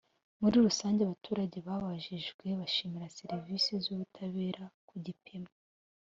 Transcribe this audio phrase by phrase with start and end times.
[0.41, 5.51] Muri rusange abaturage babajijwe bashima serivisi z ubutabera ku gipimo